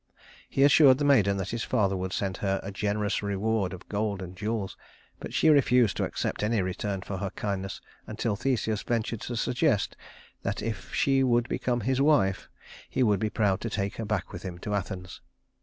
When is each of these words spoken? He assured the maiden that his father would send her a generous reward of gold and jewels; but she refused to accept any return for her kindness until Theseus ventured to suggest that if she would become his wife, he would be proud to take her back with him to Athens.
He 0.49 0.63
assured 0.63 0.97
the 0.97 1.05
maiden 1.05 1.37
that 1.37 1.51
his 1.51 1.61
father 1.63 1.95
would 1.95 2.11
send 2.11 2.37
her 2.37 2.59
a 2.63 2.71
generous 2.71 3.21
reward 3.21 3.71
of 3.71 3.87
gold 3.87 4.19
and 4.19 4.35
jewels; 4.35 4.75
but 5.19 5.31
she 5.31 5.47
refused 5.47 5.95
to 5.97 6.05
accept 6.05 6.41
any 6.41 6.59
return 6.63 7.03
for 7.03 7.17
her 7.17 7.29
kindness 7.29 7.81
until 8.07 8.35
Theseus 8.35 8.81
ventured 8.81 9.21
to 9.21 9.35
suggest 9.37 9.95
that 10.41 10.59
if 10.63 10.91
she 10.91 11.23
would 11.23 11.47
become 11.47 11.81
his 11.81 12.01
wife, 12.01 12.49
he 12.89 13.03
would 13.03 13.19
be 13.19 13.29
proud 13.29 13.61
to 13.61 13.69
take 13.69 13.97
her 13.97 14.05
back 14.05 14.33
with 14.33 14.41
him 14.41 14.57
to 14.65 14.73
Athens. 14.73 15.21